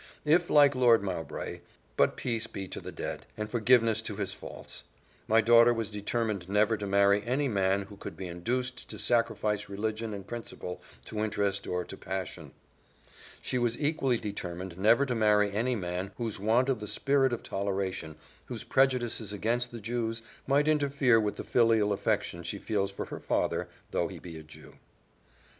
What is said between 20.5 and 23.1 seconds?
interfere with the filial affection she feels for